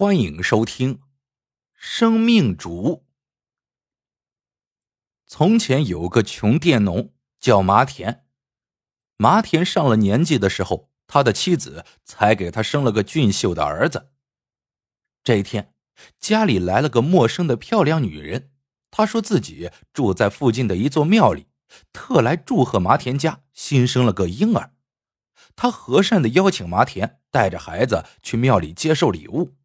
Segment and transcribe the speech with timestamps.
[0.00, 0.94] 欢迎收听
[1.74, 2.72] 《生命主》。
[5.26, 8.24] 从前有个穷佃农叫麻田，
[9.18, 14.08] 麻田上了年纪的时候，他的妻子才给他生了个俊秀的儿子。
[15.22, 15.74] 这一天，
[16.18, 18.52] 家里来了个陌生的漂亮女人，
[18.90, 21.48] 她说自己住在附近的一座庙里，
[21.92, 24.72] 特来祝贺麻田家新生了个婴儿。
[25.54, 29.58] 她和善的邀请麻田带着孩子去庙里接受礼物。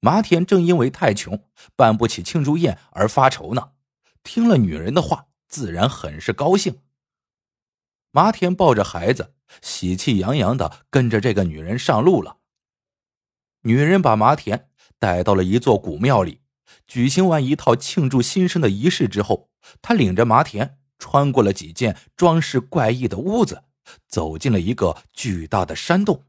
[0.00, 1.44] 麻田正因为太穷，
[1.76, 3.72] 办不起庆祝宴而发愁呢。
[4.22, 6.80] 听了女人的话，自然很是高兴。
[8.10, 12.38] 麻田抱着孩子，喜气洋洋的跟着这个女人上路了。
[13.62, 16.40] 女人把麻田带到了一座古庙里，
[16.86, 19.50] 举行完一套庆祝新生的仪式之后，
[19.82, 23.64] 她领着麻田穿过了几间装饰怪异的屋子，
[24.08, 26.24] 走进了一个巨大的山洞。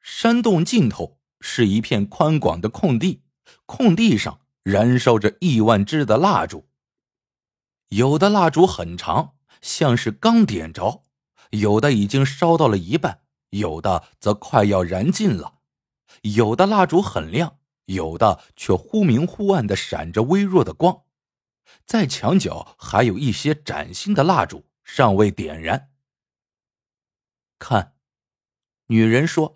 [0.00, 1.17] 山洞尽头。
[1.40, 3.22] 是一片宽广的空地，
[3.66, 6.68] 空地上燃烧着亿万支的蜡烛。
[7.88, 11.04] 有的蜡烛很长，像是刚点着；
[11.50, 15.60] 有的已经烧到了一半，有的则快要燃尽了。
[16.22, 21.04] 有的蜡烛很亮，有的却忽明忽暗的闪着微弱的光。
[21.86, 25.90] 在墙角还有一些崭新的蜡烛尚未点燃。
[27.58, 27.94] 看，
[28.88, 29.54] 女人说。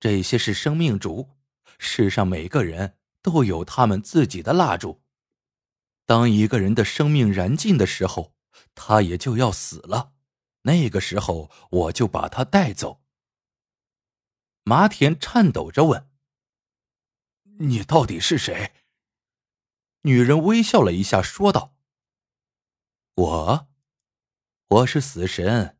[0.00, 1.28] 这些是生命烛，
[1.78, 5.02] 世上每个人都有他们自己的蜡烛。
[6.06, 8.34] 当一个人的生命燃尽的时候，
[8.74, 10.14] 他也就要死了。
[10.62, 13.02] 那个时候，我就把他带走。
[14.64, 16.10] 麻田颤抖着问
[17.60, 18.72] ：“你到底是谁？”
[20.02, 21.74] 女人微笑了一下，说道
[23.16, 23.68] ：“我，
[24.68, 25.76] 我是死神。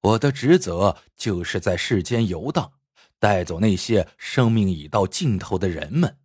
[0.00, 2.72] 我的职责就是在世间游荡。”
[3.18, 6.18] 带走那些生命已到尽头的人们。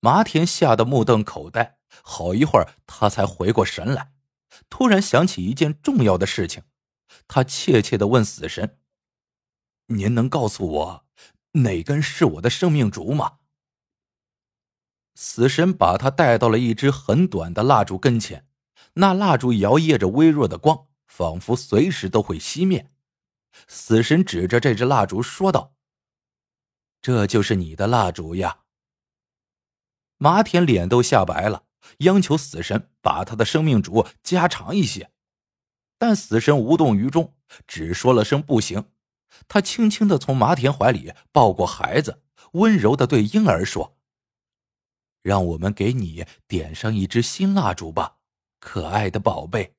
[0.00, 4.12] 麻田吓得目瞪口呆，好一会儿他才回过神来，
[4.68, 6.62] 突然想起一件重要的事情，
[7.26, 8.78] 他怯怯的问死神
[9.88, 11.06] ：“您能告诉我
[11.52, 13.38] 哪根是我的生命烛吗？”
[15.18, 18.46] 死神把他带到了一支很短的蜡烛跟前，
[18.94, 22.92] 那蜡烛摇曳着微弱的光，仿佛随时都会熄灭。
[23.68, 25.74] 死神指着这支蜡烛说道
[27.02, 28.60] ：“这就是你的蜡烛呀。”
[30.18, 31.66] 麻田脸都吓白了，
[31.98, 35.10] 央求死神把他的生命烛加长一些，
[35.98, 37.36] 但死神无动于衷，
[37.66, 38.90] 只说了声“不行”。
[39.48, 43.98] 他轻轻的从麻田怀里抱过孩子，温柔的对婴儿说
[45.20, 48.16] ：“让我们给你点上一支新蜡烛吧，
[48.58, 49.74] 可爱的宝贝。”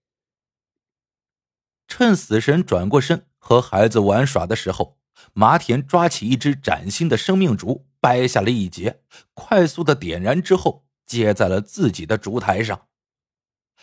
[1.88, 3.28] 趁死神转过身。
[3.48, 4.98] 和孩子玩耍的时候，
[5.32, 9.02] 麻田抓起一支崭新的生命烛，掰下了一截，
[9.34, 12.90] 快速的点燃之后，接在了自己的烛台上。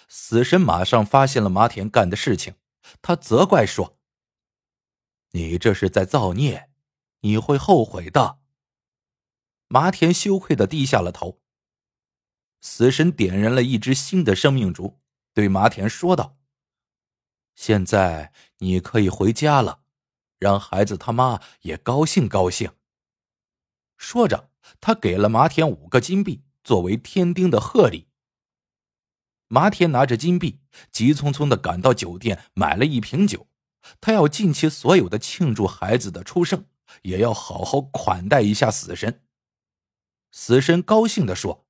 [0.06, 2.56] 死神马上发现了麻田干的事情，
[3.00, 3.96] 他责怪说
[5.32, 6.68] ：“你这是在造孽，
[7.20, 8.40] 你会后悔的。”
[9.68, 11.40] 麻田羞愧的低下了头。
[12.60, 15.00] 死神点燃了一支新的生命烛，
[15.32, 16.36] 对麻田说道。
[17.54, 19.80] 现在你可以回家了，
[20.38, 22.72] 让孩子他妈也高兴高兴。
[23.96, 24.50] 说着，
[24.80, 28.08] 他给了麻田五个金币作为天丁的贺礼。
[29.48, 30.60] 麻田拿着金币，
[30.90, 33.46] 急匆匆的赶到酒店，买了一瓶酒。
[34.00, 36.66] 他要尽其所有的庆祝孩子的出生，
[37.02, 39.22] 也要好好款待一下死神。
[40.32, 41.66] 死神高兴的说：“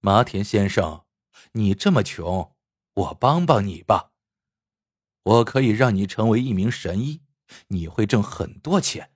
[0.00, 1.04] 麻田先生，
[1.52, 2.56] 你这么穷，
[2.94, 4.12] 我帮帮你吧。”
[5.24, 7.22] 我可以让你成为一名神医，
[7.68, 9.10] 你会挣很多钱。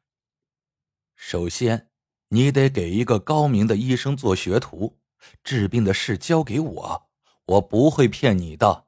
[1.15, 1.91] 首先，
[2.29, 4.99] 你得给一个高明的医生做学徒，
[5.45, 7.11] 治病的事交给我，
[7.45, 8.87] 我不会骗你的。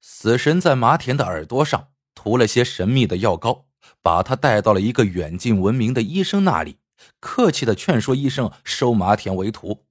[0.00, 3.66] 死神在麻田的耳朵上涂了些神秘的药膏，
[4.00, 6.78] 把他带到了一个远近闻名的医生那里，
[7.20, 9.86] 客气的劝说医生收麻田为徒。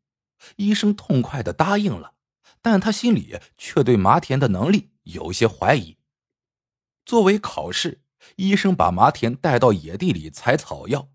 [0.56, 2.14] 医生痛快的答应了，
[2.62, 4.93] 但他心里却对麻田的能力。
[5.04, 5.98] 有些怀疑。
[7.06, 8.04] 作为考试，
[8.38, 11.12] 医生把麻田带到野地里采草药，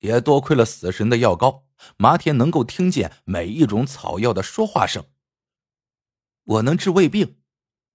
[0.00, 5.06] 也多亏了死神的药膏，麻田能够听见每一种草药的说话声。
[6.44, 7.40] 我能治胃病，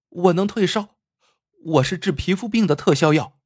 [0.10, 0.96] 我能退烧，
[1.66, 3.42] 我是治皮肤病的特效药。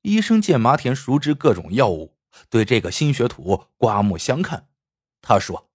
[0.00, 2.16] 医生见麻田熟知各种药物，
[2.48, 4.70] 对这个新学徒刮目相看。
[5.20, 5.70] 他说：“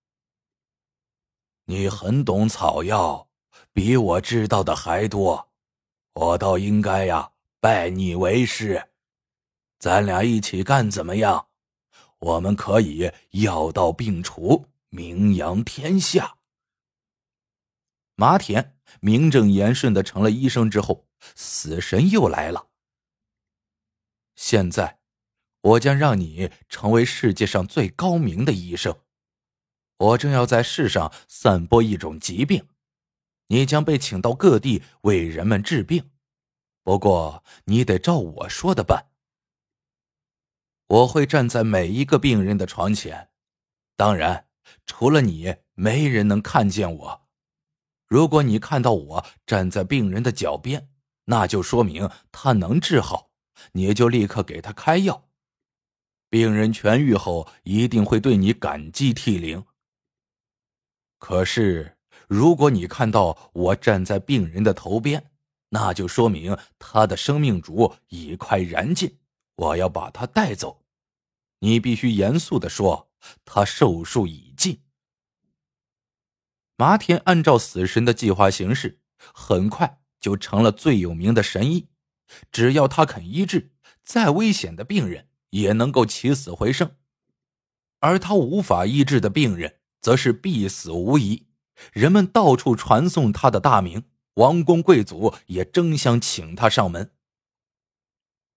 [1.66, 3.27] 你很懂草药。”
[3.78, 5.52] 比我知道的还多，
[6.14, 8.90] 我倒应该呀拜你为师，
[9.78, 11.50] 咱俩一起干怎么样？
[12.18, 16.38] 我们可以药到病除，名扬天下。
[18.16, 22.70] 麻田名正言顺的成了医生之后，死神又来了。
[24.36, 24.98] 现在，
[25.62, 29.02] 我将让你成为世界上最高明的医生。
[30.00, 32.68] 我正要在世上散播一种疾病，
[33.48, 36.12] 你将被请到各地为人们治病。
[36.84, 39.08] 不过，你得照我说的办。
[40.88, 43.30] 我会站在每一个病人的床前，
[43.98, 44.48] 当然，
[44.86, 47.28] 除了你，没人能看见我。
[48.08, 50.90] 如果你看到我站在病人的脚边，
[51.26, 53.32] 那就说明他能治好，
[53.74, 55.28] 你就立刻给他开药。
[56.30, 59.66] 病人痊愈后，一定会对你感激涕零。
[61.20, 61.97] 可是，
[62.28, 65.32] 如果你看到我站在病人的头边，
[65.70, 69.18] 那就说明他的生命烛已快燃尽，
[69.56, 70.84] 我要把他带走。
[71.60, 73.10] 你必须严肃的说，
[73.46, 74.84] 他寿数已尽。
[76.76, 79.00] 麻田按照死神的计划行事，
[79.34, 81.88] 很快就成了最有名的神医。
[82.52, 83.72] 只要他肯医治，
[84.04, 86.90] 再危险的病人也能够起死回生；
[88.00, 91.47] 而他无法医治的病人，则是必死无疑，
[91.94, 94.04] 人们到处传颂他的大名，
[94.36, 97.12] 王公贵族也争相请他上门。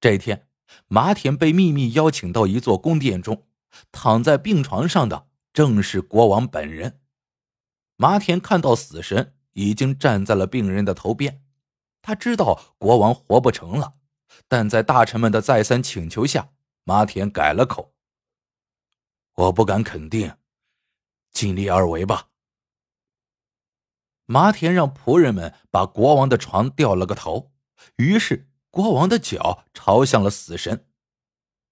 [0.01, 0.49] 这天，
[0.89, 3.47] 马田被秘密邀请到一座宫殿中，
[3.93, 7.01] 躺在病床上的正是国王本人。
[7.97, 11.43] 马田看到死神已经站在了病人的头边，
[12.01, 13.95] 他知道国王活不成了，
[14.49, 16.51] 但在大臣们的再三请求下，
[16.85, 17.93] 马田改了口
[19.37, 20.35] ：“我不敢肯定。”
[21.31, 22.30] 尽力而为吧。
[24.31, 27.51] 麻田让仆人们把国王的床掉了个头，
[27.97, 30.87] 于是国王的脚朝向了死神。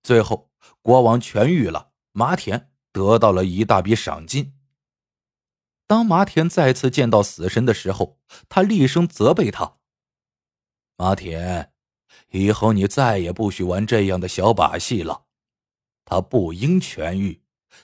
[0.03, 0.51] 最后，
[0.83, 4.55] 国王痊愈了，麻田得到了一大笔赏金。
[5.87, 8.19] 当麻田再次见到死神的时候，
[8.49, 9.77] 他厉声责备他
[10.99, 11.73] ：“麻田，
[12.31, 15.27] 以后你再也不许玩这样的小把戏了。
[16.05, 17.41] 他不应痊愈，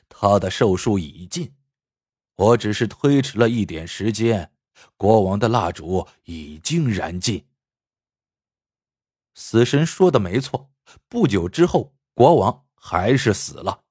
[0.08, 1.54] 他的寿数已尽。”
[2.34, 4.50] 我只是推迟了一点时间，
[4.96, 7.46] 国王的蜡烛已经燃尽。
[9.34, 10.70] 死神说的没错，
[11.08, 13.84] 不久之后，国王还是死了。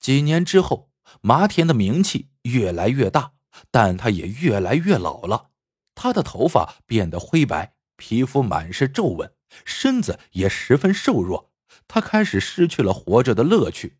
[0.00, 3.34] 几年之后，麻田的名气越来越大，
[3.70, 5.52] 但他也越来越老了。
[5.94, 9.32] 他的头发变得灰白，皮肤满是皱纹，
[9.64, 11.52] 身子也十分瘦弱。
[11.86, 13.98] 他开始失去了活着的乐趣，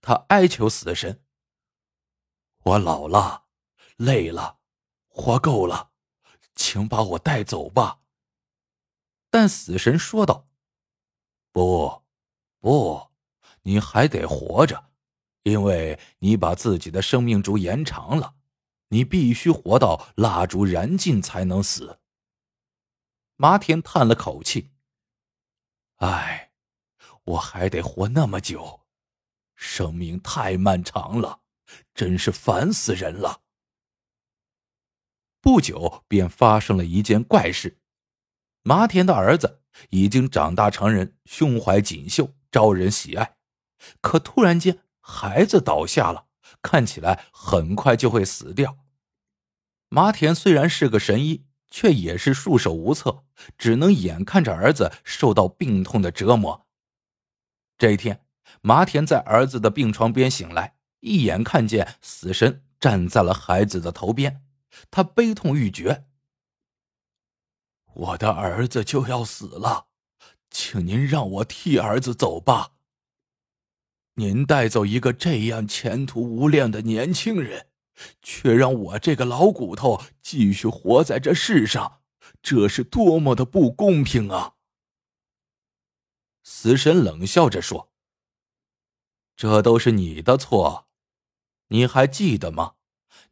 [0.00, 1.22] 他哀求死神。
[2.64, 3.47] 我老了，
[3.98, 4.58] 累了，
[5.06, 5.90] 活够了，
[6.54, 8.00] 请把我带走吧。
[9.28, 10.48] 但死神说道
[11.52, 12.04] ：“不，
[12.58, 13.10] 不，
[13.62, 14.90] 你还得活着，
[15.42, 18.36] 因为你把自己的生命烛延长了，
[18.88, 22.00] 你必须活到蜡烛燃尽才能死。”
[23.34, 24.70] 麻田叹了口气
[25.98, 26.52] ：“唉，
[27.24, 28.86] 我还得活那么久，
[29.54, 31.40] 生命太漫长了。”
[31.94, 33.42] 真是烦死人了！
[35.40, 37.78] 不久便发生了一件怪事，
[38.62, 43.36] 麻田的儿子已经长大成人，胸怀锦绣，招人喜爱。
[44.00, 46.26] 可突然间，孩子倒下了，
[46.60, 48.78] 看起来很快就会死掉。
[49.88, 53.24] 麻田虽然是个神医，却也是束手无策，
[53.56, 56.66] 只能眼看着儿子受到病痛的折磨。
[57.78, 58.24] 这一天，
[58.60, 60.74] 麻田在儿子的病床边醒来。
[61.00, 64.42] 一眼看见死神站在了孩子的头边，
[64.90, 66.06] 他悲痛欲绝。
[67.94, 69.88] 我的儿子就要死了，
[70.50, 72.74] 请您让我替儿子走吧。
[74.14, 77.68] 您带走一个这样前途无量的年轻人，
[78.22, 82.02] 却让我这个老骨头继续活在这世上，
[82.42, 84.54] 这是多么的不公平啊！
[86.42, 87.92] 死神冷笑着说
[89.36, 90.88] ：“这都是你的错。”
[91.70, 92.76] 你还记得吗？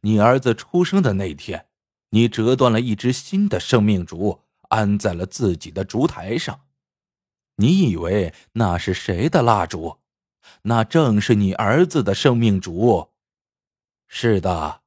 [0.07, 1.67] 你儿子出生的那天，
[2.11, 6.61] 你折断了一只新的生命烛，安在了自己的烛台上。
[7.57, 9.97] 你以为那是谁的蜡烛？
[10.61, 13.09] 那正是你儿子的生命烛。
[14.07, 14.81] 是的，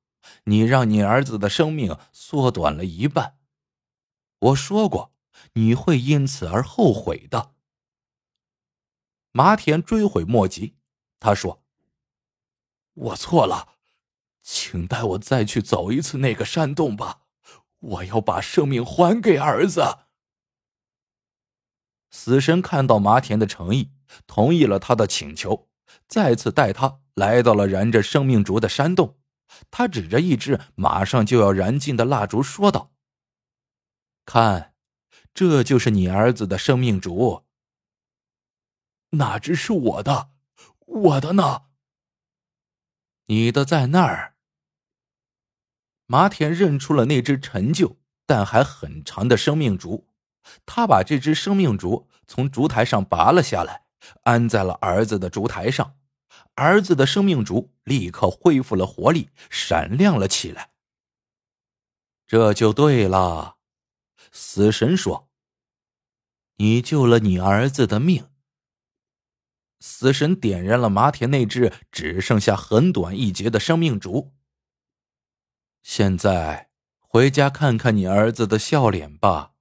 [0.45, 3.37] 你让你儿子的生命缩短了一半。
[4.39, 5.13] 我说过，
[5.53, 7.53] 你会因此而后悔的。
[9.33, 10.77] 麻田追悔莫及，
[11.19, 11.63] 他说。
[12.95, 13.75] 我错了，
[14.43, 17.23] 请带我再去走一次那个山洞吧。
[17.79, 19.99] 我要把生命还给儿子。
[22.11, 23.91] 死神看到麻田的诚意，
[24.27, 25.69] 同意了他的请求，
[26.09, 29.17] 再次带他来到了燃着生命烛的山洞。
[29.71, 32.93] 他指着一支马上就要燃尽的蜡烛说道
[34.27, 34.75] ：“看，
[35.33, 37.45] 这就是你儿子的生命烛。
[39.11, 40.31] 哪只是我的？
[40.87, 41.63] 我的呢？
[43.31, 44.35] 你的在那儿。”
[46.07, 47.97] 麻田认出了那只陈旧
[48.27, 50.09] 但还很长的生命烛，
[50.67, 53.85] 他把这只生命烛从烛台上拔了下来，
[54.25, 55.97] 安在了儿子的烛台上。
[56.57, 60.73] 儿子的生命烛立刻恢复了活力，闪亮了起来。
[62.27, 63.57] 这就对了，
[64.33, 65.29] 死神说
[66.59, 68.27] ：“你救了你儿子的命。”
[69.81, 74.33] 死神点燃了麻田那只只剩下很短一截的生命烛。
[75.83, 79.55] 现在回家看看你儿子的笑脸吧，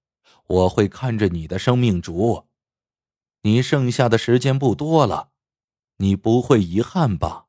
[0.45, 2.47] 我会看着你的生命烛。
[3.41, 5.31] 你剩下的时间不多了。
[6.01, 7.47] 你不会遗憾吧？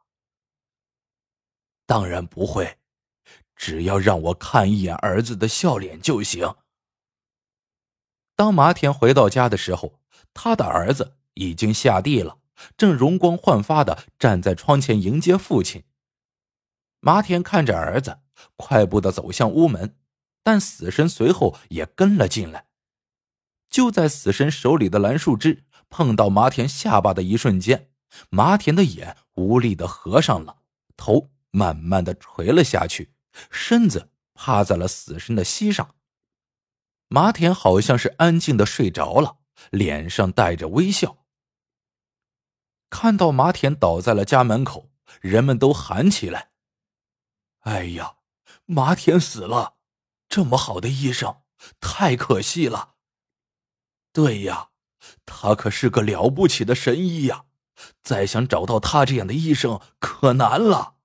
[1.87, 2.79] 当然不会，
[3.55, 6.57] 只要让我看一眼儿子的笑脸就行。
[8.35, 10.01] 当麻田回到家的时候，
[10.35, 12.40] 他的儿子已经下地了，
[12.77, 15.85] 正容光焕发的站在窗前迎接父亲。
[17.01, 18.19] 麻田看着儿子，
[18.57, 19.97] 快步的走向屋门，
[20.43, 22.67] 但死神随后也跟了进来。
[23.69, 27.89] 就在死神手里的蓝树枝碰到麻田下巴的一瞬间。
[28.29, 30.57] 麻田的眼无力的合上了，
[30.97, 33.13] 头慢慢的垂了下去，
[33.51, 35.95] 身子趴在了死神的膝上。
[37.07, 39.37] 麻田好像是安静的睡着了，
[39.71, 41.19] 脸上带着微笑。
[43.03, 44.91] 看到麻田倒在了家门口，
[45.23, 46.51] 人们都喊起来
[47.65, 48.17] ：“哎呀，
[48.67, 49.77] 麻田死了！
[50.29, 51.41] 这么好的医生，
[51.81, 52.97] 太可惜了。”
[54.13, 54.69] 对呀，
[55.25, 57.47] 他可是个了不起的神医呀。
[58.03, 60.97] 再想找到他这样的医生可难了。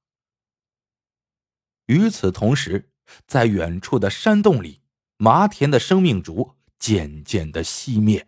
[1.86, 2.92] 与此同时，
[3.26, 4.82] 在远处的山洞里，
[5.16, 8.28] 麻田的生命烛渐渐的熄灭。